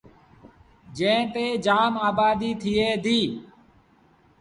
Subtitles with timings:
[0.97, 3.29] جݩهݩ تي جآم آبآديٚ ٿئي ديٚ۔